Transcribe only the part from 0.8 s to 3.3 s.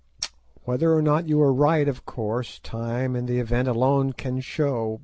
or not you are right, of course time and